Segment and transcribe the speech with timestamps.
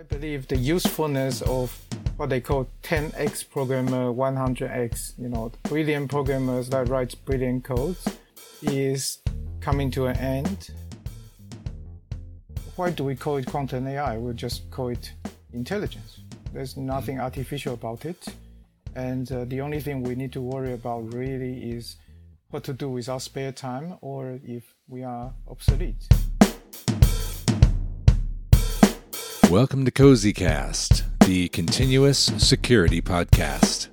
[0.00, 1.78] I believe the usefulness of
[2.16, 8.08] what they call 10x programmer, 100x, you know, brilliant programmers that write brilliant codes,
[8.62, 9.18] is
[9.60, 10.70] coming to an end.
[12.76, 14.16] Why do we call it quantum AI?
[14.16, 15.12] We'll just call it
[15.52, 16.20] intelligence.
[16.54, 18.26] There's nothing artificial about it.
[18.94, 21.96] And uh, the only thing we need to worry about really is
[22.48, 26.08] what to do with our spare time or if we are obsolete.
[29.50, 33.88] Welcome to CozyCast, the continuous security podcast.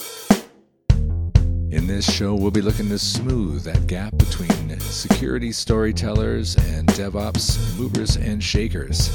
[1.71, 7.75] In this show, we'll be looking to smooth that gap between security storytellers and DevOps
[7.75, 9.09] movers and shakers.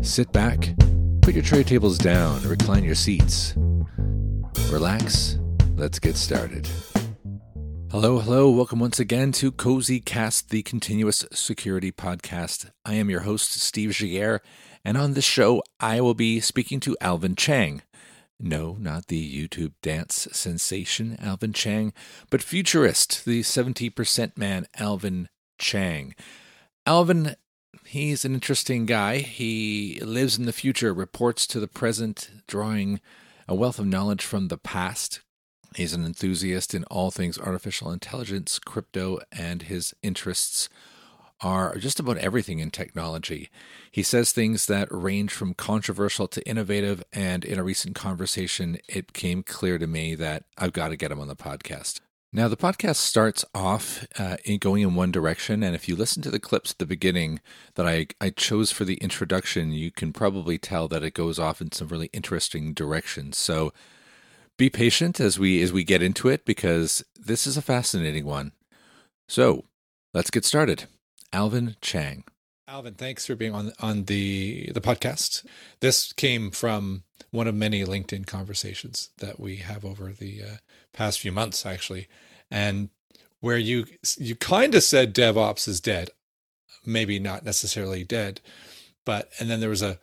[0.00, 0.76] Sit back,
[1.22, 3.54] put your tray tables down, recline your seats.
[4.70, 5.40] Relax,
[5.74, 6.68] let's get started.
[7.90, 8.48] Hello, hello.
[8.48, 12.70] Welcome once again to Cozy Cast, the continuous security podcast.
[12.86, 14.38] I am your host, Steve Giguere,
[14.84, 17.82] and on this show, I will be speaking to Alvin Chang.
[18.40, 21.92] No, not the YouTube dance sensation Alvin Chang,
[22.28, 26.16] but futurist, the 70% man Alvin Chang.
[26.84, 27.36] Alvin,
[27.86, 29.18] he's an interesting guy.
[29.18, 33.00] He lives in the future, reports to the present, drawing
[33.46, 35.20] a wealth of knowledge from the past.
[35.76, 40.68] He's an enthusiast in all things artificial intelligence, crypto, and his interests
[41.42, 43.50] are just about everything in technology.
[43.90, 49.12] He says things that range from controversial to innovative, and in a recent conversation, it
[49.12, 52.00] came clear to me that I've got to get him on the podcast.
[52.34, 56.22] Now, the podcast starts off uh, in going in one direction, and if you listen
[56.22, 57.40] to the clips at the beginning
[57.74, 61.60] that I, I chose for the introduction, you can probably tell that it goes off
[61.60, 63.36] in some really interesting directions.
[63.36, 63.74] So
[64.56, 68.52] be patient as we as we get into it because this is a fascinating one.
[69.28, 69.64] So
[70.14, 70.84] let's get started.
[71.32, 72.24] Alvin Chang.
[72.68, 75.44] Alvin, thanks for being on on the the podcast.
[75.80, 80.56] This came from one of many LinkedIn conversations that we have over the uh,
[80.92, 82.08] past few months, actually,
[82.50, 82.90] and
[83.40, 83.86] where you
[84.16, 86.10] you kind of said DevOps is dead,
[86.86, 88.40] maybe not necessarily dead,
[89.04, 89.98] but and then there was a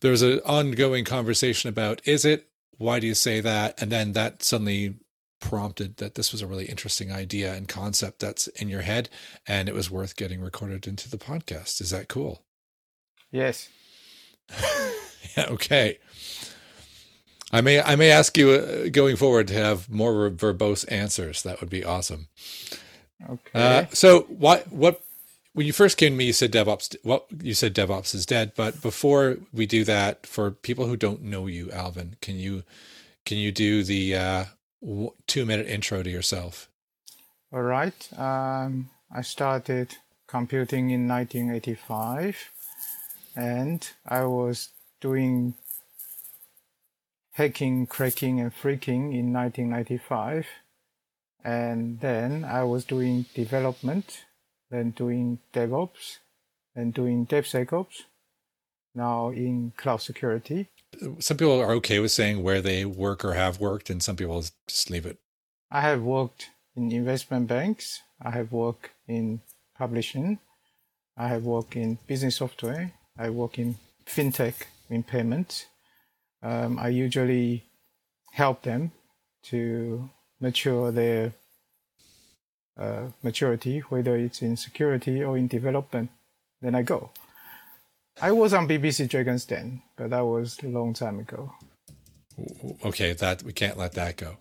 [0.00, 4.12] there was an ongoing conversation about is it why do you say that and then
[4.12, 4.94] that suddenly
[5.40, 9.08] prompted that this was a really interesting idea and concept that's in your head
[9.46, 11.80] and it was worth getting recorded into the podcast.
[11.80, 12.42] Is that cool?
[13.30, 13.68] Yes.
[15.36, 15.98] yeah, okay.
[17.52, 21.42] I may I may ask you uh, going forward to have more verbose answers.
[21.42, 22.28] That would be awesome.
[23.28, 23.40] Okay.
[23.54, 25.00] Uh, so what what
[25.52, 26.96] when you first came to me, you said DevOps.
[27.02, 28.52] Well, you said DevOps is dead.
[28.56, 32.62] But before we do that, for people who don't know you, Alvin, can you
[33.24, 34.44] can you do the uh,
[35.26, 36.68] two minute intro to yourself.
[37.52, 38.08] All right.
[38.18, 39.96] Um, I started
[40.26, 42.50] computing in 1985
[43.36, 44.70] and I was
[45.00, 45.54] doing
[47.32, 50.46] hacking, cracking, and phreaking in 1995.
[51.42, 54.24] And then I was doing development,
[54.70, 56.18] then doing DevOps,
[56.74, 58.02] then doing DevSecOps,
[58.94, 60.68] now in cloud security
[61.18, 64.42] some people are okay with saying where they work or have worked, and some people
[64.66, 65.18] just leave it.
[65.70, 68.02] I have worked in investment banks.
[68.20, 69.40] I have worked in
[69.78, 70.38] publishing.
[71.16, 72.92] I have worked in business software.
[73.18, 74.54] I work in fintech
[74.88, 75.66] in payments.
[76.42, 77.64] Um, I usually
[78.32, 78.92] help them
[79.44, 81.32] to mature their
[82.78, 86.10] uh, maturity, whether it's in security or in development.
[86.62, 87.10] Then I go.
[88.22, 91.52] I was on BBC Dragon's Den, but that was a long time ago.
[92.84, 94.36] Okay, that we can't let that go.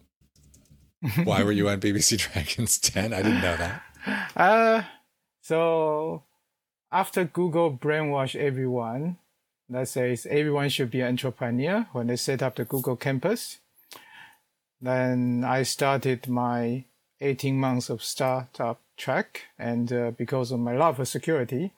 [1.23, 3.13] Why were you on BBC Dragon's Den?
[3.13, 3.84] I didn't know that.
[4.35, 4.84] Uh,
[5.41, 6.23] so
[6.90, 9.17] after Google brainwashed everyone
[9.67, 13.59] that says everyone should be an entrepreneur when they set up the Google campus,
[14.79, 16.85] then I started my
[17.19, 19.41] 18 months of startup track.
[19.59, 21.73] And uh, because of my love for security,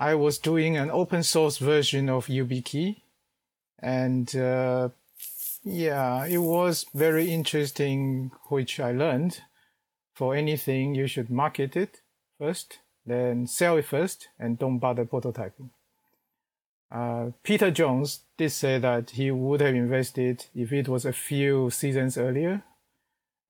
[0.00, 3.02] I was doing an open source version of YubiKey,
[3.80, 4.88] and uh,
[5.62, 9.42] yeah, it was very interesting, which I learned.
[10.14, 12.00] For anything, you should market it
[12.38, 15.68] first, then sell it first, and don't bother prototyping.
[16.90, 21.68] Uh, Peter Jones did say that he would have invested if it was a few
[21.68, 22.62] seasons earlier.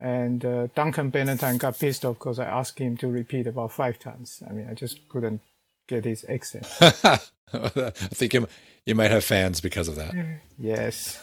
[0.01, 3.99] And uh, Duncan Bannatyne got pissed off because I asked him to repeat about five
[3.99, 4.43] times.
[4.49, 5.43] I mean, I just couldn't
[5.91, 6.67] get his accent.
[6.81, 8.47] I think you,
[8.87, 10.15] you might have fans because of that.
[10.59, 11.19] Yes.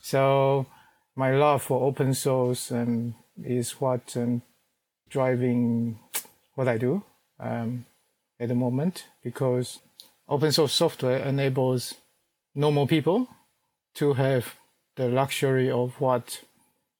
[0.00, 0.66] So
[1.16, 4.42] my love for open source um, is what um,
[5.08, 5.98] driving
[6.54, 7.02] what I do
[7.40, 7.84] um,
[8.38, 9.80] at the moment because
[10.28, 11.94] open source software enables
[12.54, 13.26] normal people
[13.94, 14.54] to have
[14.94, 16.42] the luxury of what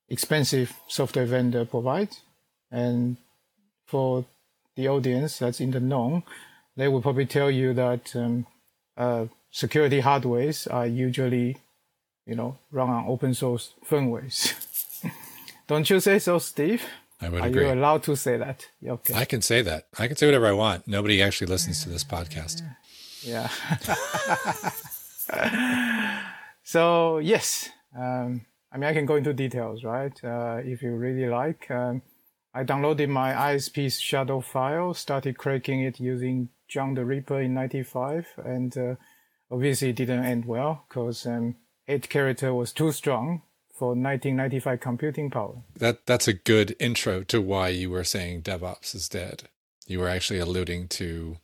[0.08, 2.20] expensive software vendor provides.
[2.70, 3.16] And
[3.86, 4.24] for
[4.74, 6.24] the audience that's in the know,
[6.80, 8.46] they will probably tell you that um,
[8.96, 11.58] uh, security hardwares are usually,
[12.26, 14.54] you know, run on open source firmwares.
[15.68, 16.82] Don't you say so, Steve?
[17.20, 17.66] I would Are agree.
[17.66, 18.66] you allowed to say that?
[18.84, 19.14] Okay.
[19.14, 19.88] I can say that.
[19.98, 20.88] I can say whatever I want.
[20.88, 22.62] Nobody actually listens to this podcast.
[23.22, 23.48] Yeah.
[26.62, 30.18] so yes, um, I mean I can go into details, right?
[30.24, 32.00] Uh, if you really like, um,
[32.54, 38.26] I downloaded my ISP shadow file, started cracking it using John the Ripper in '95,
[38.44, 38.94] and uh,
[39.50, 41.56] obviously it didn't end well because um,
[41.88, 43.42] eight character was too strong
[43.74, 45.62] for 1995 computing power.
[45.76, 49.44] That that's a good intro to why you were saying DevOps is dead.
[49.86, 51.38] You were actually alluding to.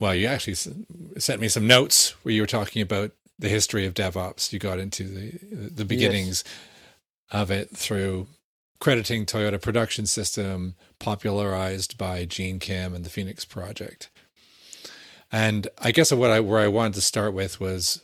[0.00, 3.94] Well, you actually sent me some notes where you were talking about the history of
[3.94, 4.52] DevOps.
[4.52, 6.44] You got into the the beginnings
[7.30, 8.26] of it through
[8.80, 14.08] crediting Toyota Production System, popularized by Gene Kim and the Phoenix Project.
[15.30, 18.02] And I guess what I where I wanted to start with was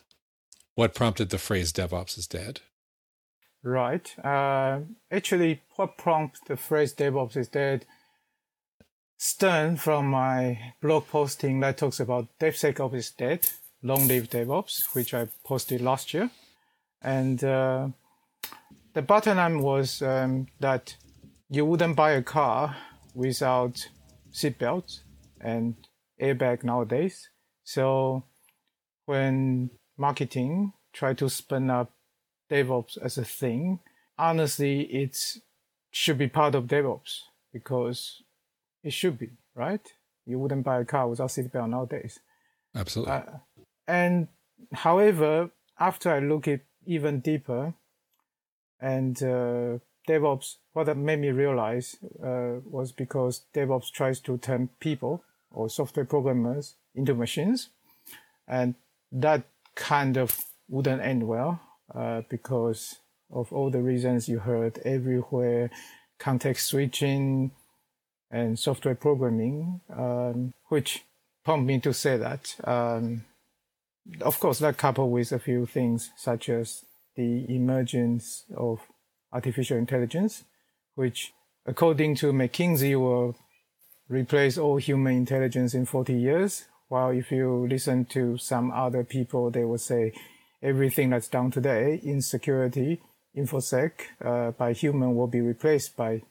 [0.74, 2.60] what prompted the phrase DevOps is dead.
[3.62, 4.12] Right.
[4.22, 4.80] Uh,
[5.10, 7.86] actually, what prompted the phrase DevOps is dead
[9.16, 13.46] stemmed from my blog posting that talks about DevSecOps is dead,
[13.82, 16.30] long live DevOps, which I posted last year.
[17.00, 17.88] And uh,
[18.94, 20.96] the bottom line was um, that
[21.50, 22.76] you wouldn't buy a car
[23.14, 23.88] without
[24.32, 25.00] seatbelts
[25.40, 25.74] and
[26.20, 27.28] airbag nowadays.
[27.64, 28.24] So
[29.06, 31.92] when marketing tried to spin up
[32.50, 33.80] DevOps as a thing,
[34.16, 35.16] honestly, it
[35.90, 37.20] should be part of DevOps
[37.52, 38.22] because
[38.82, 39.86] it should be, right?
[40.26, 42.20] You wouldn't buy a car without seatbelt nowadays.
[42.74, 43.12] Absolutely.
[43.12, 43.22] Uh,
[43.86, 44.28] and
[44.72, 47.74] however, after I look it even deeper,
[48.84, 54.68] and uh, DevOps, what that made me realize uh, was because DevOps tries to turn
[54.78, 57.70] people or software programmers into machines,
[58.46, 58.74] and
[59.10, 59.44] that
[59.74, 60.38] kind of
[60.68, 61.60] wouldn't end well
[61.94, 62.96] uh, because
[63.32, 65.70] of all the reasons you heard everywhere,
[66.18, 67.52] context switching
[68.30, 71.04] and software programming, um, which
[71.42, 72.54] prompted me to say that.
[72.64, 73.24] Um,
[74.20, 76.84] of course, that coupled with a few things such as
[77.16, 78.80] the emergence of
[79.32, 80.44] artificial intelligence,
[80.94, 81.32] which,
[81.66, 83.36] according to McKinsey, will
[84.08, 86.66] replace all human intelligence in 40 years.
[86.88, 90.12] While if you listen to some other people, they will say
[90.62, 93.00] everything that's done today in security,
[93.36, 93.92] infosec,
[94.24, 96.22] uh, by human will be replaced by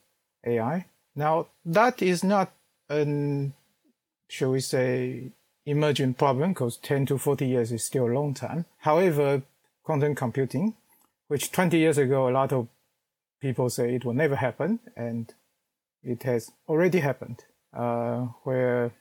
[0.45, 0.85] AI.
[1.15, 2.51] Now, that is not
[2.89, 3.53] an,
[4.27, 5.31] shall we say,
[5.65, 8.65] emergent problem because 10 to 40 years is still a long time.
[8.79, 9.43] However,
[9.83, 10.75] quantum computing,
[11.27, 12.67] which 20 years ago, a lot of
[13.41, 15.33] people say it will never happen, and
[16.03, 17.43] it has already happened,
[17.73, 18.91] uh, where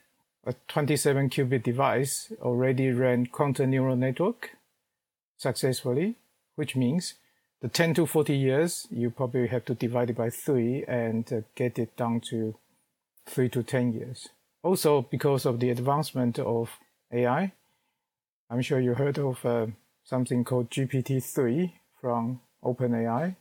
[0.45, 4.57] a 27 qubit device already ran quantum neural network
[5.37, 6.15] successfully,
[6.55, 7.15] which means
[7.61, 11.41] the 10 to 40 years, you probably have to divide it by three and uh,
[11.55, 12.55] get it down to
[13.25, 14.27] three to 10 years.
[14.63, 16.71] Also, because of the advancement of
[17.11, 17.53] AI,
[18.49, 19.67] I'm sure you heard of uh,
[20.03, 23.35] something called GPT-3 from OpenAI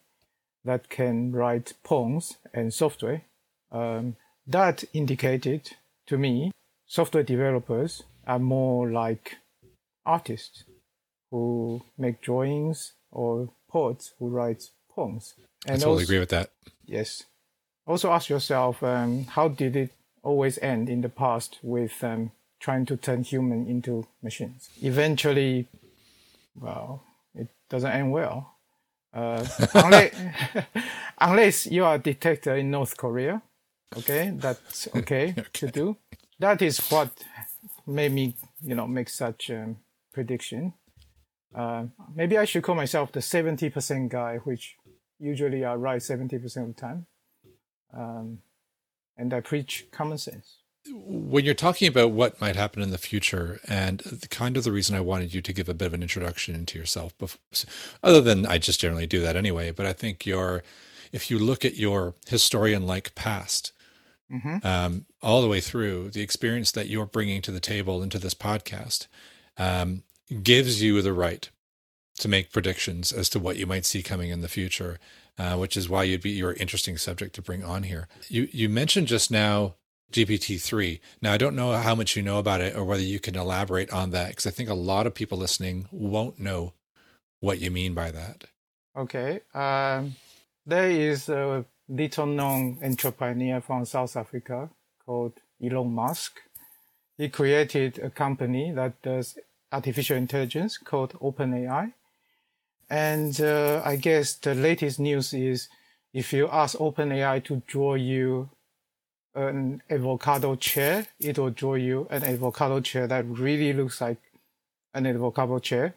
[0.65, 3.23] that can write poems and software.
[3.71, 5.73] Um, that indicated
[6.07, 6.53] to me
[6.87, 9.37] software developers are more like
[10.05, 10.65] artists
[11.31, 15.35] who make drawings or poets who write poems.
[15.67, 16.51] And I totally also- agree with that.
[16.85, 17.25] Yes.
[17.87, 19.91] Also ask yourself, um, how did it
[20.23, 24.69] always end in the past with um, trying to turn human into machines?
[24.83, 25.67] Eventually,
[26.55, 27.05] well,
[27.35, 28.55] it doesn't end well.
[29.13, 29.45] Uh,
[29.75, 30.15] unless,
[31.21, 33.43] unless you are a dictator in North Korea,
[33.97, 35.97] okay, that's okay, to do.
[36.39, 37.11] That is what
[37.87, 39.77] made me, you know, make such um,
[40.13, 40.75] prediction.
[41.55, 44.77] Uh, maybe I should call myself the 70% guy, which
[45.19, 47.07] usually I right 70% of the time.
[47.95, 48.39] Um,
[49.17, 50.62] and I preach common sense.
[50.91, 54.73] When you're talking about what might happen in the future and the kind of the
[54.73, 57.41] reason I wanted you to give a bit of an introduction into yourself before,
[58.03, 60.63] other than I just generally do that anyway, but I think your,
[61.13, 63.73] if you look at your historian like past,
[64.65, 68.35] um, all the way through the experience that you're bringing to the table into this
[68.35, 69.07] podcast,
[69.59, 70.03] um,
[70.43, 71.51] gives you the right
[72.19, 74.99] to make predictions as to what you might see coming in the future,
[75.39, 78.09] uh, which is why you'd be your interesting subject to bring on here.
[78.29, 79.75] You you mentioned just now
[80.13, 81.01] GPT-3.
[81.21, 83.91] Now, I don't know how much you know about it or whether you can elaborate
[83.93, 86.75] on that because I think a lot of people listening won't know
[87.41, 88.45] what you mean by that.
[88.97, 89.41] Okay.
[89.55, 90.17] Um,
[90.67, 94.71] there is a little known entrepreneur from South Africa
[95.05, 96.41] called Elon Musk.
[97.19, 99.39] He created a company that does
[99.71, 101.93] artificial intelligence called OpenAI.
[102.91, 105.69] And uh, I guess the latest news is
[106.13, 108.51] if you ask OpenAI to draw you
[109.35, 114.19] an avocado chair, it will draw you an avocado chair that really looks like
[114.95, 115.95] an avocado chair.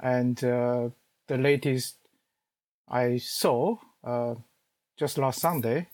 [0.00, 0.90] And uh,
[1.26, 1.96] the latest
[2.88, 4.34] I saw uh,
[4.96, 5.88] just last Sunday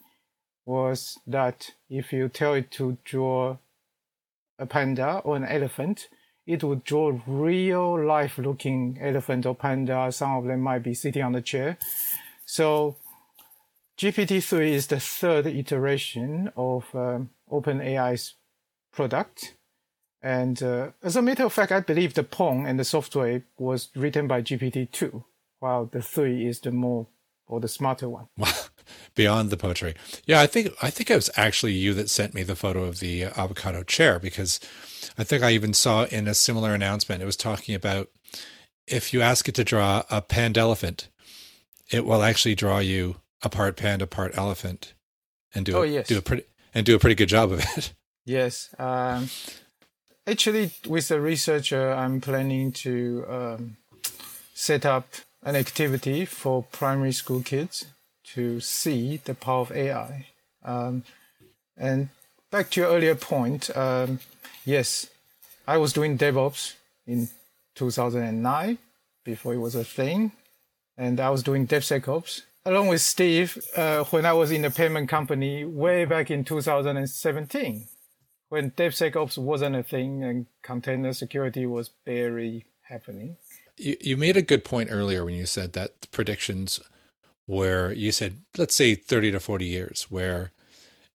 [0.67, 3.57] was that if you tell it to draw
[4.59, 6.09] a panda or an elephant,
[6.47, 10.11] it would draw real life looking elephant or panda.
[10.13, 11.79] Some of them might be sitting on the chair.
[12.45, 12.97] So
[14.03, 18.35] GPT-3 is the third iteration of um, OpenAI's
[18.93, 19.55] product.
[20.21, 23.91] And uh, as a matter of fact, I believe the Pong and the software was
[23.95, 25.23] written by GPT-2,
[25.61, 27.07] while the 3 is the more
[27.47, 28.27] or the smarter one.
[29.15, 29.95] Beyond the poetry.
[30.27, 32.99] Yeah, I think I think it was actually you that sent me the photo of
[32.99, 34.59] the avocado chair because
[35.17, 38.09] I think I even saw in a similar announcement it was talking about
[38.89, 41.09] if you ask it to draw a panda elephant,
[41.89, 44.95] it will actually draw you a part panda, part elephant,
[45.55, 46.09] and do oh, a, yes.
[46.09, 46.45] do a pretty
[46.75, 47.93] and do a pretty good job of it.
[48.25, 48.73] Yes.
[48.79, 49.31] Um,
[50.29, 53.77] actually, with a researcher, I'm planning to um,
[54.55, 55.09] set up
[55.43, 57.87] an activity for primary school kids
[58.35, 60.27] to see the power of AI.
[60.65, 61.03] Um,
[61.77, 62.11] and
[62.53, 64.21] back to your earlier point, um,
[64.65, 65.09] yes,
[65.67, 66.75] I was doing DevOps
[67.07, 67.29] in
[67.75, 68.79] 2009
[69.25, 70.31] before it was a thing,
[70.97, 75.09] and I was doing DevSecOps along with Steve uh, when I was in the payment
[75.09, 77.87] company way back in 2017
[78.53, 83.39] when DevSecOps wasn't a thing and container security was barely happening.
[83.79, 86.79] You, you made a good point earlier when you said that predictions
[87.47, 90.53] where you said, let's say 30 to 40 years, where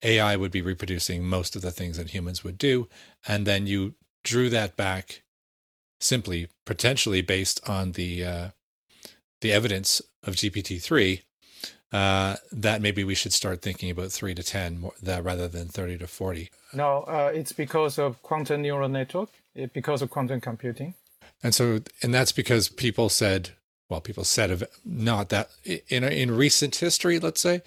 [0.01, 2.89] AI would be reproducing most of the things that humans would do.
[3.27, 5.21] And then you drew that back
[5.99, 8.49] simply potentially based on the uh,
[9.41, 11.21] the evidence of GPT-3
[11.91, 15.67] uh, that maybe we should start thinking about three to 10 more, that rather than
[15.67, 16.49] 30 to 40.
[16.73, 20.95] No, uh, it's because of quantum neural network, it, because of quantum computing.
[21.43, 23.51] And so, and that's because people said,
[23.89, 25.49] well, people said of not that
[25.87, 27.61] in in recent history, let's say,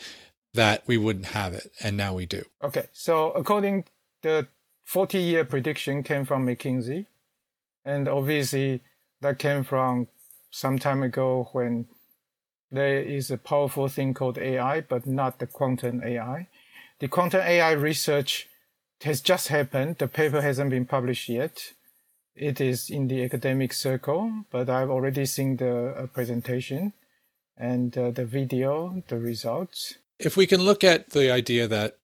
[0.54, 2.42] that we wouldn't have it, and now we do.
[2.62, 3.84] Okay, so according
[4.22, 4.48] the
[4.84, 7.06] 40 year prediction came from McKinsey,
[7.84, 8.82] and obviously
[9.20, 10.08] that came from
[10.50, 11.86] some time ago when
[12.70, 16.48] there is a powerful thing called AI, but not the quantum AI.
[17.00, 18.48] The quantum AI research
[19.02, 19.98] has just happened.
[19.98, 21.72] The paper hasn't been published yet.
[22.36, 26.92] It is in the academic circle, but I've already seen the uh, presentation
[27.56, 29.96] and uh, the video, the results.
[30.18, 31.98] If we can look at the idea that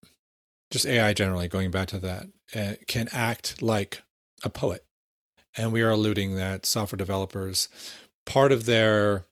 [0.70, 4.02] just AI generally, going back to that, uh, can act like
[4.42, 4.84] a poet.
[5.56, 7.68] And we are alluding that software developers,
[8.26, 9.24] part of their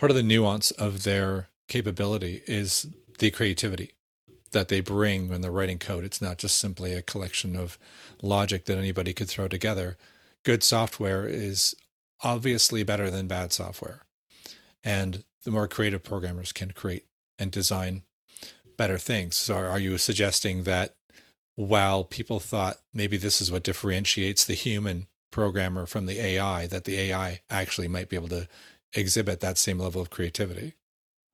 [0.00, 2.86] part of the nuance of their capability is
[3.18, 3.92] the creativity
[4.50, 6.04] that they bring when they're writing code.
[6.04, 7.78] It's not just simply a collection of
[8.22, 9.98] logic that anybody could throw together.
[10.42, 11.74] Good software is
[12.24, 14.06] obviously better than bad software.
[14.82, 17.04] And the more creative programmers can create
[17.38, 18.02] and design
[18.78, 19.36] better things.
[19.36, 20.94] So, are you suggesting that
[21.56, 26.84] while people thought maybe this is what differentiates the human programmer from the AI, that
[26.84, 28.48] the AI actually might be able to
[28.94, 30.74] exhibit that same level of creativity.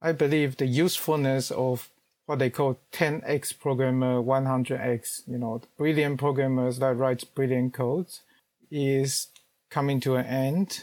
[0.02, 1.90] I believe the usefulness of
[2.26, 8.22] what they call 10x programmer, 100x, you know, brilliant programmers that write brilliant codes
[8.70, 9.28] is
[9.70, 10.82] coming to an end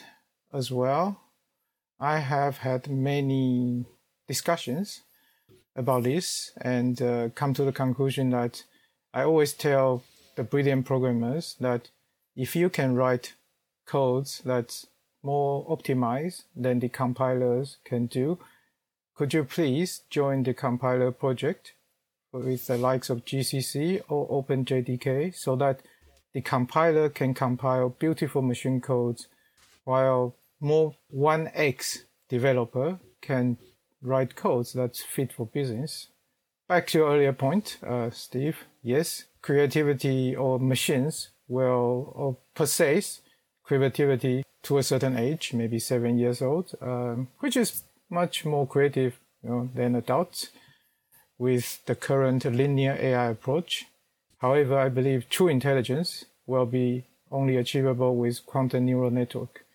[0.54, 1.20] as well.
[2.00, 3.86] I have had many
[4.28, 5.02] discussions
[5.76, 8.64] about this and uh, come to the conclusion that
[9.14, 10.04] I always tell
[10.36, 11.90] the brilliant programmers that
[12.36, 13.34] if you can write
[13.86, 14.86] codes that
[15.24, 18.38] more optimized than the compilers can do.
[19.16, 21.74] Could you please join the compiler project
[22.32, 25.82] with the likes of GCC or OpenJDK so that
[26.34, 29.28] the compiler can compile beautiful machine codes
[29.84, 33.58] while more 1x developer can
[34.02, 36.08] write codes that's fit for business.
[36.68, 38.58] Back to your earlier point, uh, Steve.
[38.82, 43.22] Yes, creativity or machines will or possess
[43.64, 49.20] creativity to a certain age, maybe seven years old, um, which is much more creative
[49.44, 50.50] you know, than adults
[51.38, 53.86] with the current linear AI approach.
[54.40, 59.66] However, I believe true intelligence will be only achievable with quantum neural network.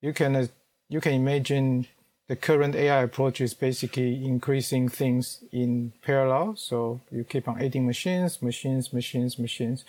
[0.00, 0.46] You can uh,
[0.88, 1.86] you can imagine
[2.28, 6.56] the current AI approach is basically increasing things in parallel.
[6.56, 9.84] So you keep on adding machines, machines, machines, machines.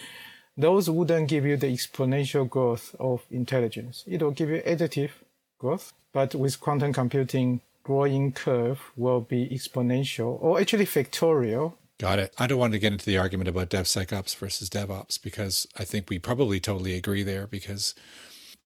[0.58, 4.04] Those wouldn't give you the exponential growth of intelligence.
[4.08, 5.12] It will give you additive
[5.58, 11.74] growth, but with quantum computing, growing curve will be exponential or actually factorial.
[12.00, 12.34] Got it.
[12.38, 16.10] I don't want to get into the argument about DevSecOps versus DevOps because I think
[16.10, 17.94] we probably totally agree there because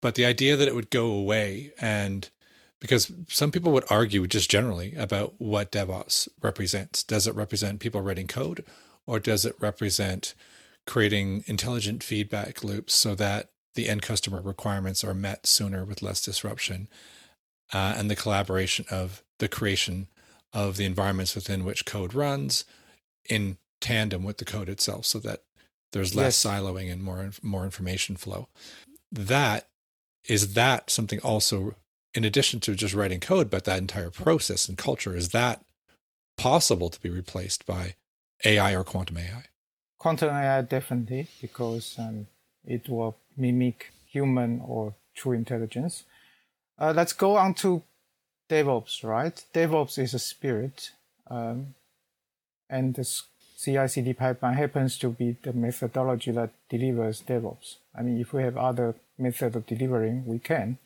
[0.01, 2.29] but the idea that it would go away and
[2.79, 7.03] because some people would argue just generally about what DevOps represents.
[7.03, 8.63] Does it represent people writing code
[9.05, 10.33] or does it represent
[10.87, 16.21] creating intelligent feedback loops so that the end customer requirements are met sooner with less
[16.21, 16.87] disruption
[17.73, 20.07] uh, and the collaboration of the creation
[20.53, 22.65] of the environments within which code runs
[23.29, 25.41] in tandem with the code itself so that
[25.91, 26.53] there's less yes.
[26.53, 28.47] siloing and more more information flow
[29.11, 29.67] that
[30.27, 31.75] is that something also
[32.13, 35.63] in addition to just writing code but that entire process and culture is that
[36.37, 37.95] possible to be replaced by
[38.45, 39.45] ai or quantum ai
[40.05, 42.27] quantum ai definitely because um,
[42.75, 46.03] it will mimic human or true intelligence
[46.77, 47.81] uh, let's go on to
[48.49, 49.43] DevOps, right?
[49.53, 50.91] DevOps is a spirit,
[51.27, 51.73] um,
[52.69, 53.03] and the
[53.57, 57.77] CI/CD pipeline happens to be the methodology that delivers DevOps.
[57.97, 60.77] I mean, if we have other method of delivering, we can.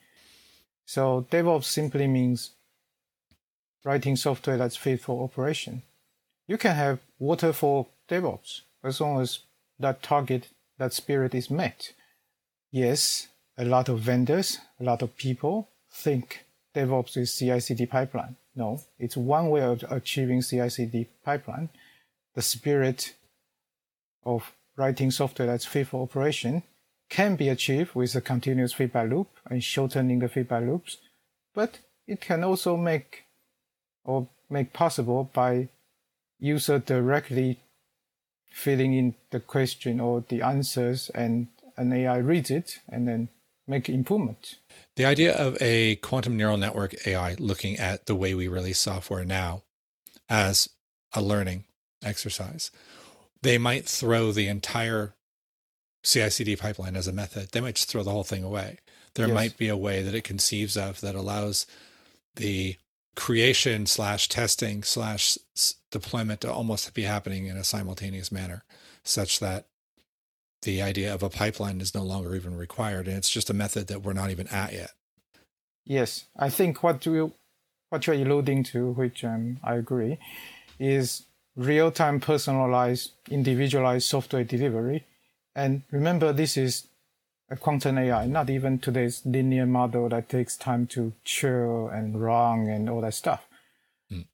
[0.85, 2.51] So DevOps simply means
[3.83, 5.81] writing software that's fit for operation.
[6.47, 9.39] You can have waterfall DevOps as long as
[9.79, 11.93] that target, that spirit is met.
[12.71, 16.45] Yes, a lot of vendors, a lot of people think
[16.75, 18.35] DevOps is CI/CD pipeline.
[18.55, 21.69] No, it's one way of achieving CI/CD pipeline.
[22.35, 23.15] The spirit
[24.23, 26.63] of writing software that's fit for operation
[27.09, 30.97] can be achieved with a continuous feedback loop and shortening the feedback loops,
[31.53, 33.25] but it can also make
[34.03, 35.69] or make possible by
[36.39, 37.59] user directly
[38.49, 43.29] filling in the question or the answers and an AI reads it and then
[43.67, 44.55] make improvement.
[44.95, 49.23] The idea of a quantum neural network AI looking at the way we release software
[49.23, 49.63] now
[50.27, 50.69] as
[51.13, 51.65] a learning
[52.03, 52.71] exercise,
[53.41, 55.13] they might throw the entire
[56.03, 57.49] CI CD pipeline as a method.
[57.51, 58.79] They might just throw the whole thing away.
[59.15, 59.35] There yes.
[59.35, 61.65] might be a way that it conceives of that allows
[62.35, 62.77] the
[63.19, 65.37] creation slash testing slash
[65.91, 68.63] deployment to almost be happening in a simultaneous manner,
[69.03, 69.65] such that
[70.61, 73.87] the idea of a pipeline is no longer even required, and it's just a method
[73.87, 74.91] that we're not even at yet.
[75.85, 77.33] Yes, I think what you
[77.89, 80.17] what you're alluding to, which um, I agree,
[80.79, 81.25] is
[81.57, 85.03] real-time personalized, individualized software delivery.
[85.55, 86.87] And remember, this is
[87.55, 92.89] quantum AI, not even today's linear model that takes time to chill and run and
[92.89, 93.47] all that stuff.
[94.11, 94.25] Mm.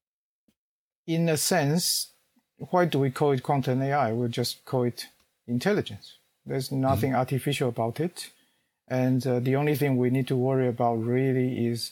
[1.07, 2.09] In a sense,
[2.57, 4.11] why do we call it quantum AI?
[4.11, 5.07] We'll just call it
[5.47, 6.17] intelligence.
[6.45, 7.19] There's nothing mm-hmm.
[7.19, 8.29] artificial about it.
[8.87, 11.91] And uh, the only thing we need to worry about really is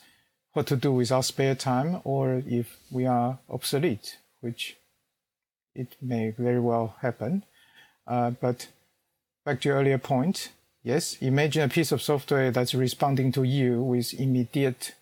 [0.54, 4.78] what to do with our spare time or if we are obsolete, which
[5.74, 7.44] it may very well happen.
[8.06, 8.68] Uh, but
[9.44, 10.50] back to your earlier point,
[10.84, 14.94] yes, imagine a piece of software that's responding to you with immediate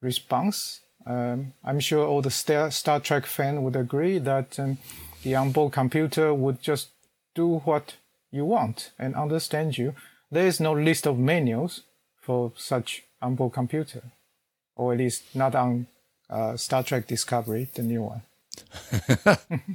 [0.00, 0.80] response.
[1.06, 4.78] Um, I'm sure all the Star, Star Trek fan would agree that um,
[5.22, 6.90] the onboard computer would just
[7.34, 7.96] do what
[8.30, 9.94] you want and understand you.
[10.30, 11.82] There is no list of manuals
[12.20, 14.02] for such onboard computer,
[14.76, 15.86] or at least not on
[16.28, 18.22] uh, Star Trek Discovery, the new one.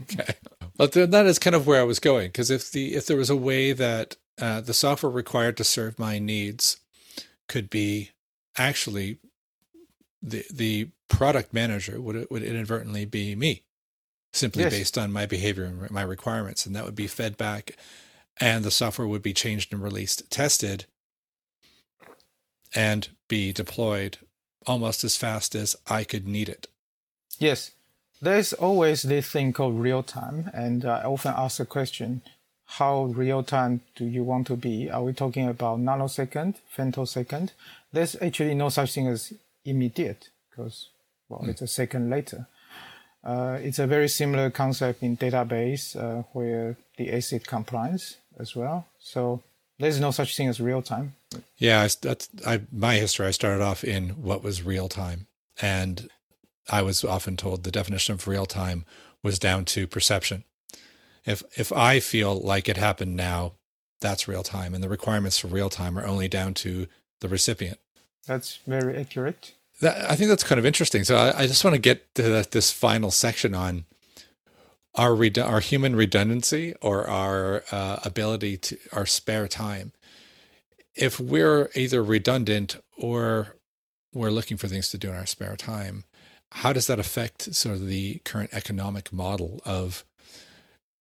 [0.03, 0.35] okay,
[0.77, 3.29] but that is kind of where I was going because if the if there was
[3.29, 6.77] a way that uh, the software required to serve my needs
[7.47, 8.11] could be
[8.57, 9.17] actually
[10.21, 13.63] the the product manager would would inadvertently be me
[14.33, 14.73] simply yes.
[14.73, 17.77] based on my behavior and my requirements and that would be fed back
[18.39, 20.85] and the software would be changed and released, tested,
[22.73, 24.17] and be deployed
[24.67, 26.67] almost as fast as I could need it.
[27.39, 27.71] Yes,
[28.21, 32.21] there's always this thing called real time, and I often ask the question
[32.65, 34.89] how real time do you want to be?
[34.89, 37.51] Are we talking about nanosecond, femtosecond?
[37.93, 40.89] There's actually no such thing as immediate because,
[41.29, 41.49] well, mm.
[41.49, 42.47] it's a second later.
[43.23, 48.85] Uh, it's a very similar concept in database uh, where the ACID compliance as well.
[48.99, 49.41] So
[49.79, 51.15] there's no such thing as real time.
[51.57, 53.27] Yeah, that's I, my history.
[53.27, 55.27] I started off in what was real time,
[55.61, 56.09] and
[56.69, 58.85] I was often told the definition of real time
[59.23, 60.43] was down to perception.
[61.25, 63.53] If if I feel like it happened now,
[64.01, 66.87] that's real time, and the requirements for real time are only down to
[67.21, 67.79] the recipient.
[68.27, 69.53] That's very accurate.
[69.81, 71.03] That, I think that's kind of interesting.
[71.03, 73.85] So I, I just want to get to that, this final section on
[74.95, 79.91] our redu- our human redundancy or our uh, ability to our spare time.
[80.95, 83.57] If we're either redundant or
[84.13, 86.05] we're looking for things to do in our spare time,
[86.51, 90.05] how does that affect sort of the current economic model of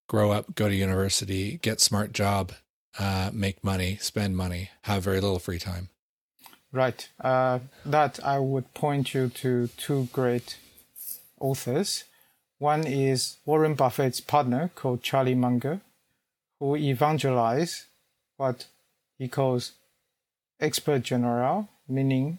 [0.08, 2.52] grow up, go to university, get smart job,
[2.98, 5.88] uh, make money, spend money, have very little free time?
[6.72, 7.08] Right.
[7.20, 10.56] Uh, that I would point you to two great
[11.40, 12.04] authors.
[12.58, 15.80] One is Warren Buffett's partner called Charlie Munger,
[16.58, 17.84] who evangelized
[18.36, 18.66] what
[19.18, 19.72] he calls
[20.60, 22.38] expert general, meaning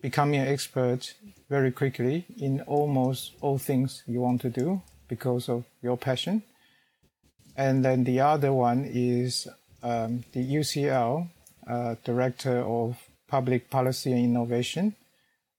[0.00, 1.14] becoming an expert
[1.48, 4.82] very quickly in almost all things you want to do
[5.12, 6.42] because of your passion.
[7.54, 9.46] And then the other one is
[9.82, 11.28] um, the UCL
[11.68, 12.96] uh, director of
[13.28, 14.96] public policy and innovation,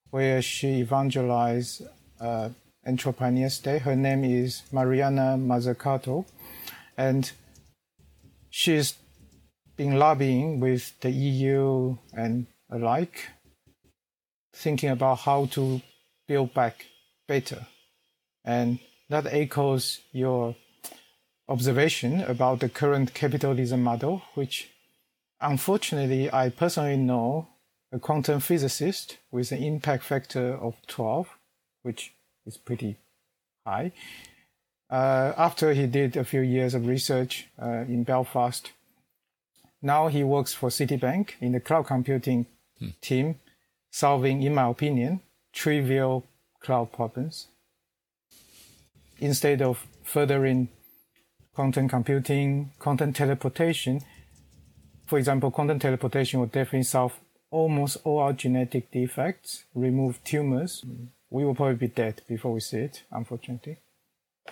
[0.09, 1.83] where she evangelized
[2.19, 2.49] uh,
[2.87, 3.83] Entrepreneurial State.
[3.83, 6.25] Her name is Mariana Mazzucato,
[6.97, 7.31] and
[8.49, 8.95] she's
[9.77, 13.29] been lobbying with the EU and alike,
[14.55, 15.79] thinking about how to
[16.27, 16.87] build back
[17.27, 17.67] better.
[18.43, 20.55] And that echoes your
[21.47, 24.69] observation about the current capitalism model, which
[25.41, 27.47] unfortunately I personally know
[27.91, 31.37] a quantum physicist with an impact factor of 12,
[31.83, 32.13] which
[32.45, 32.97] is pretty
[33.65, 33.91] high.
[34.89, 38.71] Uh, after he did a few years of research uh, in Belfast,
[39.81, 42.45] now he works for Citibank in the cloud computing
[42.79, 42.89] hmm.
[43.01, 43.39] team,
[43.91, 46.25] solving, in my opinion, trivial
[46.61, 47.47] cloud problems.
[49.19, 50.69] Instead of furthering
[51.53, 54.01] quantum computing, quantum teleportation,
[55.05, 57.13] for example, quantum teleportation will definitely solve
[57.51, 60.83] almost all our genetic defects, remove tumors.
[61.29, 63.77] We will probably be dead before we see it, unfortunately.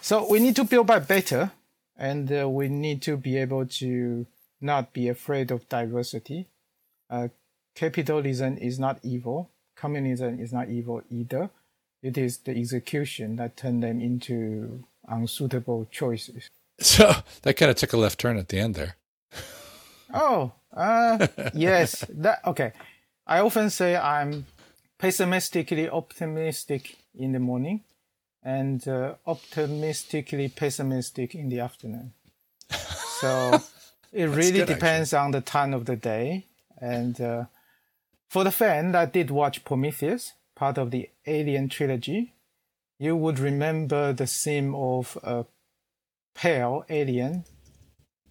[0.01, 1.51] So we need to build back better,
[1.97, 4.25] and uh, we need to be able to
[4.61, 6.47] not be afraid of diversity.
[7.09, 7.29] Uh,
[7.75, 9.49] capitalism is not evil.
[9.75, 11.49] Communism is not evil either.
[12.01, 16.49] It is the execution that turned them into unsuitable choices.
[16.79, 18.95] So that kind of took a left turn at the end there.
[20.11, 22.03] oh, uh, yes.
[22.09, 22.71] That okay.
[23.27, 24.47] I often say I'm
[24.97, 27.83] pessimistically optimistic in the morning
[28.43, 32.13] and uh, optimistically pessimistic in the afternoon.
[33.19, 33.59] So
[34.11, 35.25] it really good, depends actually.
[35.25, 36.47] on the time of the day.
[36.79, 37.45] And uh,
[38.27, 42.35] for the fan that did watch Prometheus, part of the Alien trilogy,
[42.99, 45.43] you would remember the scene of a
[46.35, 47.43] pale alien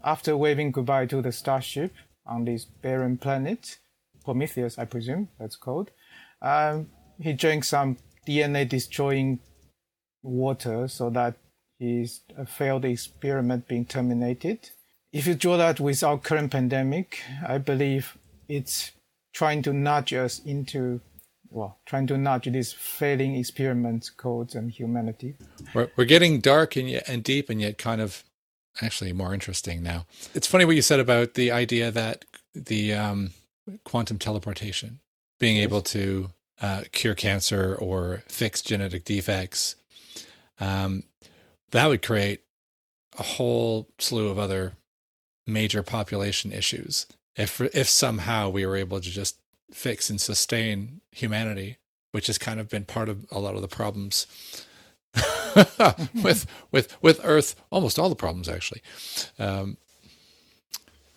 [0.05, 1.93] after waving goodbye to the starship
[2.25, 3.79] on this barren planet,
[4.25, 5.91] Prometheus, I presume that's called.
[6.41, 9.41] Um, he drank some DNA destroying
[10.23, 11.35] water so that
[11.81, 14.71] his failed experiment being terminated.
[15.13, 18.17] If you draw that with our current pandemic, I believe
[18.49, 18.93] it's
[19.35, 21.01] trying to nudge us into
[21.51, 25.35] well, trying to nudge this failing experiment called um, humanity.
[25.75, 28.25] We're, we're getting dark and, yet, and deep and yet kind of
[28.81, 30.07] actually more interesting now.
[30.35, 33.31] It's funny what you said about the idea that the um,
[33.85, 35.01] quantum teleportation,
[35.39, 39.77] being able to uh, cure cancer or fix genetic defects,
[40.61, 41.05] um,
[41.71, 42.43] that would create
[43.19, 44.75] a whole slew of other
[45.47, 47.07] major population issues.
[47.37, 49.40] If if somehow we were able to just
[49.73, 51.79] fix and sustain humanity,
[52.13, 54.27] which has kind of been part of a lot of the problems
[56.23, 58.83] with with with Earth, almost all the problems actually,
[59.39, 59.77] um,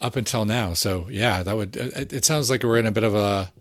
[0.02, 0.74] up until now.
[0.74, 1.76] So yeah, that would.
[1.76, 3.52] It, it, sounds like we're in a bit of a.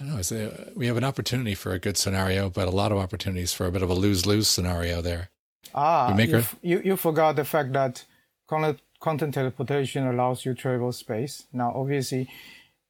[0.00, 0.36] I don't know.
[0.36, 3.66] A, we have an opportunity for a good scenario, but a lot of opportunities for
[3.66, 5.30] a bit of a lose lose scenario there.
[5.74, 8.04] Ah, you, you, you forgot the fact that
[8.46, 11.46] quantum teleportation allows you to travel space.
[11.52, 12.28] Now, obviously,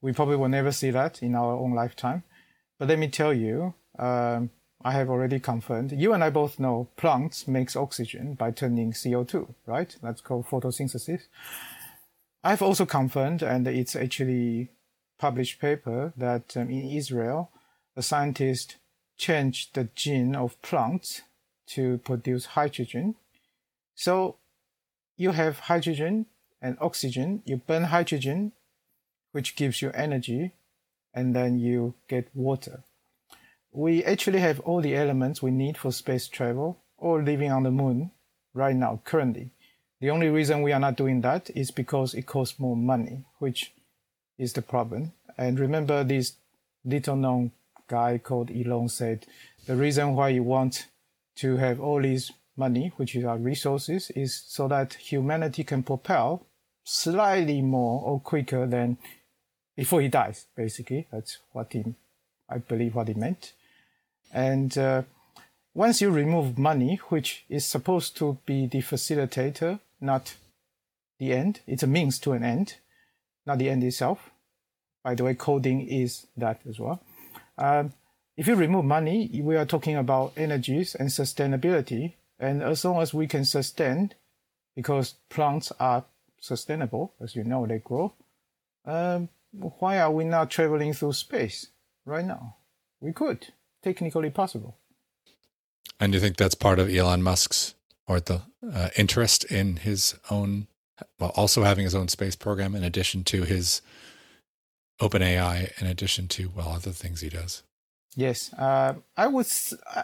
[0.05, 2.23] we probably will never see that in our own lifetime.
[2.79, 4.51] But let me tell you, um,
[4.85, 5.93] I have already confirmed.
[5.93, 9.97] You and I both know plants makes oxygen by turning CO2, right?
[10.03, 11.23] That's called photosynthesis.
[12.45, 14.69] I've also confirmed, and it's actually
[15.19, 17.51] published paper that um, in Israel,
[17.97, 18.77] a scientist
[19.17, 21.23] changed the gene of plants
[21.69, 23.15] to produce hydrogen.
[23.95, 24.37] So
[25.17, 26.27] you have hydrogen
[26.61, 27.41] and oxygen.
[27.47, 28.53] You burn hydrogen
[29.35, 30.53] which gives you energy,
[31.13, 32.85] and then you get water.
[33.73, 37.73] We actually have all the elements we need for space travel or living on the
[37.73, 38.13] moon
[38.55, 39.51] right now, currently.
[40.01, 43.73] The only reason we are not doing that is because it costs more money, which
[44.39, 45.15] is the problem.
[45.37, 46.35] And remember, this
[46.85, 47.51] little known
[47.89, 49.27] guy called Elon said
[49.67, 50.87] the reason why you want
[51.39, 56.47] to have all these money, which is our resources, is so that humanity can propel
[56.85, 58.99] slightly more or quicker than
[59.77, 60.47] before he dies.
[60.57, 61.95] Basically, that's what he,
[62.49, 63.53] I believe, what he meant.
[64.33, 65.03] And uh,
[65.75, 70.35] once you remove money, which is supposed to be the facilitator, not
[71.19, 72.77] the end, it's a means to an end,
[73.47, 74.31] not the end itself.
[75.03, 77.01] By the way, coding is that as well.
[77.59, 77.93] Um,
[78.37, 82.15] if you remove money, we are talking about energies and sustainability.
[82.39, 84.13] And as long as we can sustain,
[84.75, 86.05] because plants are
[86.41, 88.13] sustainable, as you know, they grow,
[88.87, 91.69] um, why are we not traveling through space
[92.05, 92.57] right now?
[93.01, 93.49] We could,
[93.83, 94.77] technically possible.
[96.01, 97.75] And you think that's part of Elon Musk's
[98.07, 100.67] or the uh, interest in his own,
[101.19, 103.81] well, also having his own space program in addition to his
[105.01, 107.63] OpenAI, in addition to well other things he does.
[108.17, 109.47] Yes, uh, I would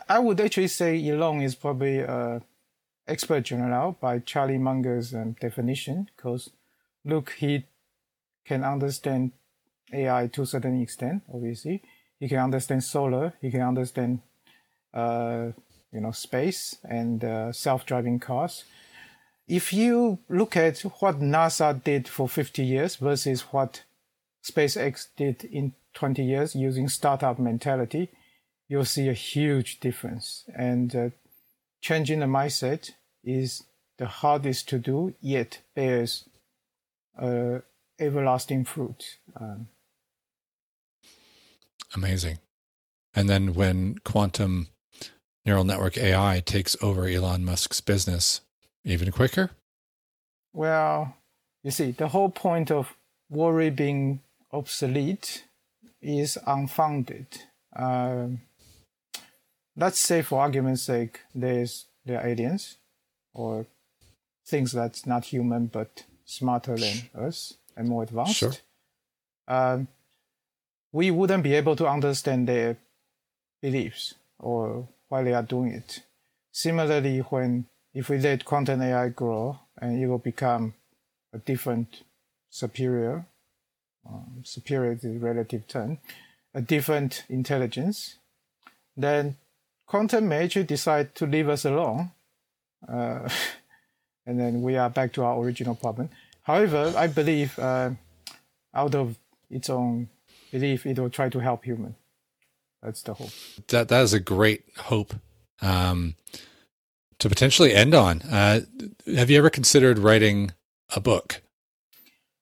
[0.08, 2.42] I would actually say Elon is probably a
[3.06, 6.50] expert general by Charlie Munger's um, definition because
[7.04, 7.66] look, he
[8.44, 9.32] can understand
[9.92, 11.22] AI to a certain extent.
[11.32, 11.82] Obviously,
[12.18, 13.34] he can understand solar.
[13.40, 14.20] He can understand
[14.92, 15.48] uh,
[15.92, 18.64] you know space and uh, self-driving cars.
[19.48, 23.82] If you look at what NASA did for 50 years versus what
[24.44, 28.10] SpaceX did in 20 years using startup mentality,
[28.68, 30.44] you'll see a huge difference.
[30.54, 31.10] And uh,
[31.80, 32.92] changing the mindset
[33.24, 33.64] is
[33.98, 36.24] the hardest to do, yet bears
[37.20, 37.58] uh,
[37.98, 39.18] everlasting fruit.
[39.38, 39.68] Um,
[41.94, 42.38] Amazing.
[43.14, 44.68] And then when quantum
[45.44, 48.40] neural network AI takes over Elon Musk's business,
[48.84, 49.50] even quicker?
[50.52, 51.16] Well,
[51.62, 52.94] you see, the whole point of
[53.28, 54.20] worry being
[54.52, 55.44] obsolete
[56.00, 57.26] is unfounded.
[57.74, 58.40] Um,
[59.76, 62.78] let's say, for argument's sake, there's there are aliens
[63.34, 63.66] or
[64.46, 68.36] things that's not human but smarter than us and more advanced.
[68.36, 68.52] Sure.
[69.46, 69.88] Um,
[70.92, 72.76] we wouldn't be able to understand their
[73.62, 76.02] beliefs or why they are doing it.
[76.52, 80.74] Similarly, when if we let quantum AI grow and it will become
[81.32, 82.02] a different
[82.48, 83.26] superior,
[84.08, 85.98] um, superior is a relative term,
[86.54, 88.16] a different intelligence,
[88.96, 89.36] then
[89.86, 92.10] quantum may actually decide to leave us alone.
[92.88, 93.28] Uh,
[94.26, 96.08] and then we are back to our original problem.
[96.42, 97.90] However, I believe uh,
[98.74, 99.16] out of
[99.50, 100.08] its own
[100.50, 101.96] belief, it will try to help human.
[102.82, 103.30] That's the hope.
[103.68, 105.14] That that is a great hope
[105.60, 106.14] um,
[107.18, 108.22] to potentially end on.
[108.22, 108.60] Uh,
[109.06, 110.52] have you ever considered writing
[110.94, 111.42] a book?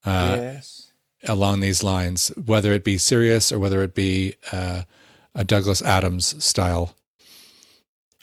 [0.04, 0.88] Uh, yes
[1.26, 4.82] along these lines, whether it be serious or whether it be uh,
[5.34, 6.94] a Douglas Adams style?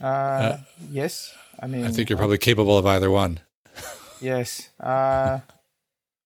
[0.01, 0.57] Uh, uh,
[0.91, 3.39] yes, I mean, I think you're probably capable of either one.
[4.21, 5.39] yes, uh,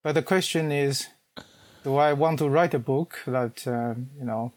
[0.03, 1.07] but the question is,
[1.83, 4.53] do I want to write a book that um, you know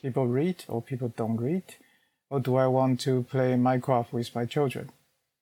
[0.00, 1.64] people read or people don't read,
[2.30, 4.90] or do I want to play Minecraft with my children?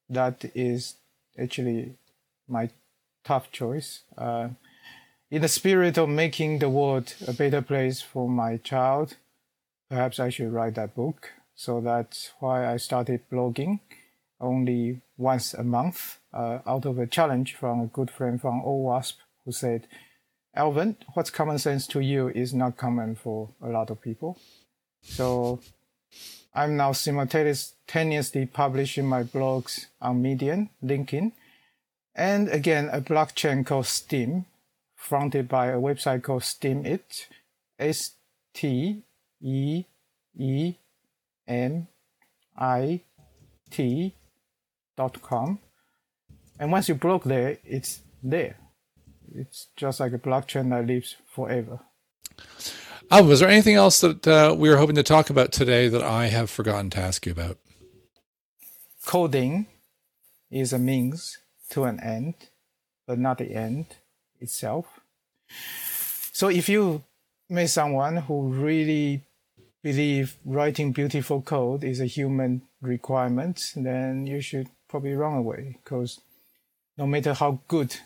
[0.08, 0.96] That is
[1.38, 1.94] actually
[2.48, 2.70] my
[3.24, 4.02] tough choice.
[4.18, 4.48] Uh,
[5.30, 9.16] in the spirit of making the world a better place for my child,
[9.88, 11.30] perhaps I should write that book.
[11.54, 13.80] So that's why I started blogging
[14.40, 19.14] only once a month uh, out of a challenge from a good friend from OWASP
[19.44, 19.86] who said,
[20.54, 24.38] Alvin, what's common sense to you is not common for a lot of people.
[25.02, 25.60] So
[26.54, 31.32] I'm now simultaneously publishing my blogs on Medium, LinkedIn,
[32.14, 34.46] and again, a blockchain called Steem,
[34.96, 37.26] fronted by a website called Steemit,
[37.78, 38.12] S
[38.52, 39.02] T
[39.40, 39.84] E
[40.36, 40.74] E
[41.46, 41.86] M
[42.58, 43.00] I
[43.70, 44.14] T
[44.96, 45.60] dot com.
[46.58, 48.56] And once you blog there, it's there.
[49.34, 51.80] It's just like a blockchain that lives forever.
[53.10, 56.02] Oh, was there anything else that uh, we were hoping to talk about today that
[56.02, 57.58] I have forgotten to ask you about?
[59.04, 59.66] Coding
[60.50, 61.38] is a means
[61.70, 62.34] to an end,
[63.06, 63.86] but not the end
[64.40, 64.86] itself.
[66.32, 67.02] So if you
[67.48, 69.24] meet someone who really
[69.82, 76.20] believe writing beautiful code is a human requirement, then you should probably run away because
[76.96, 77.96] no matter how good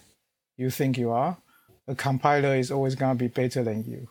[0.57, 1.39] you think you are,
[1.87, 4.09] a compiler is always going to be better than you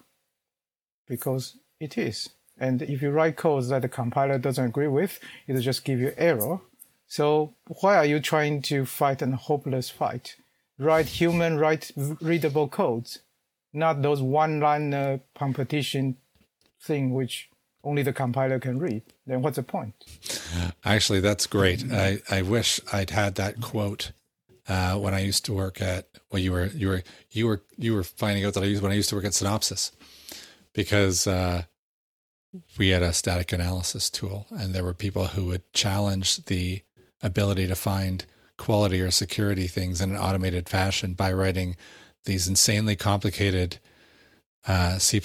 [1.08, 2.30] because it is.
[2.58, 6.14] And if you write codes that the compiler doesn't agree with, it'll just give you
[6.18, 6.60] error.
[7.08, 10.36] So why are you trying to fight an hopeless fight?
[10.78, 13.20] Write human, write readable codes,
[13.74, 16.18] not those one-liner competition
[16.82, 17.50] thing which
[17.84, 19.04] only the compiler can read.
[19.28, 19.94] Then what's the point?
[20.86, 21.92] Actually, that's great.
[21.92, 24.12] I, I wish I'd had that quote
[24.68, 27.94] uh, when I used to work at well, you were you were you were you
[27.94, 29.92] were finding out that I used when I used to work at Synopsys
[30.74, 31.64] because uh,
[32.78, 36.82] we had a static analysis tool, and there were people who would challenge the
[37.22, 38.26] ability to find
[38.58, 41.76] quality or security things in an automated fashion by writing
[42.26, 43.80] these insanely complicated
[44.68, 45.20] uh, C++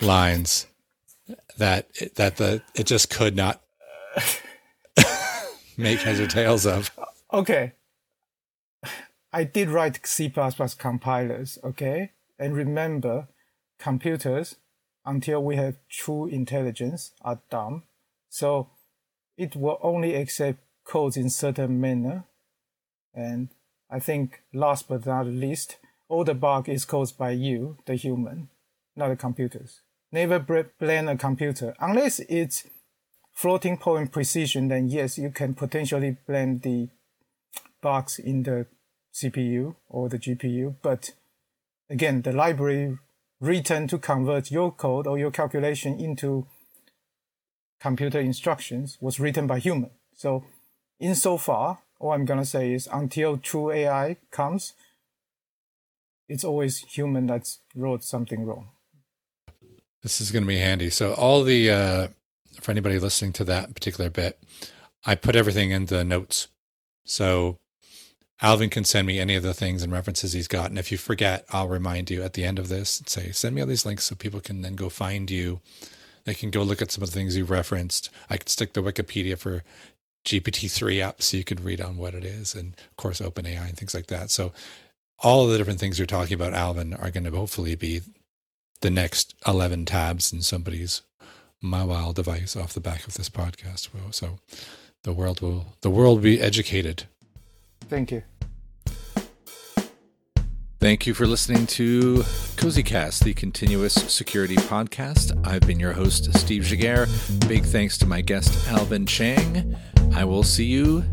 [0.00, 0.66] lines
[1.58, 3.62] that that the it just could not
[5.76, 6.90] make heads or tails of.
[7.32, 7.72] Okay,
[9.32, 10.32] I did write C++
[10.78, 11.58] compilers.
[11.62, 13.28] Okay, and remember,
[13.78, 14.56] computers
[15.04, 17.84] until we have true intelligence are dumb.
[18.28, 18.70] So
[19.36, 22.24] it will only accept codes in certain manner.
[23.14, 23.48] And
[23.90, 28.48] I think last but not least, all the bug is caused by you, the human,
[28.96, 29.80] not the computers.
[30.12, 32.64] Never blame a computer unless it's
[33.32, 34.68] floating point precision.
[34.68, 36.88] Then yes, you can potentially blame the
[37.80, 38.66] bugs in the
[39.12, 40.76] CPU or the GPU.
[40.82, 41.12] But
[41.88, 42.98] again, the library
[43.40, 46.46] written to convert your code or your calculation into
[47.80, 49.90] computer instructions was written by human.
[50.14, 50.44] So
[50.98, 54.74] insofar, all I'm going to say is until true AI comes,
[56.28, 58.68] it's always human that's wrote something wrong.
[60.02, 60.90] This is going to be handy.
[60.90, 62.08] So all the, uh,
[62.60, 64.38] for anybody listening to that particular bit,
[65.04, 66.48] I put everything in the notes.
[67.04, 67.58] So
[68.42, 70.70] Alvin can send me any of the things and references he's got.
[70.70, 73.54] And if you forget, I'll remind you at the end of this and say, send
[73.54, 75.60] me all these links so people can then go find you.
[76.24, 78.08] They can go look at some of the things you referenced.
[78.30, 79.62] I could stick the Wikipedia for
[80.24, 83.76] GPT-3 up so you could read on what it is and of course OpenAI and
[83.76, 84.30] things like that.
[84.30, 84.52] So
[85.18, 88.00] all the different things you're talking about, Alvin, are going to hopefully be
[88.80, 91.02] the next 11 tabs in somebody's
[91.62, 93.90] mobile device off the back of this podcast.
[94.14, 94.38] So
[95.02, 97.04] the world will, the world will be educated
[97.90, 98.22] Thank you.
[100.78, 102.20] Thank you for listening to
[102.56, 105.46] CozyCast, the continuous security podcast.
[105.46, 107.06] I've been your host, Steve Giguere.
[107.48, 109.76] Big thanks to my guest, Alvin Chang.
[110.14, 111.04] I will see you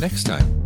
[0.00, 0.63] next time.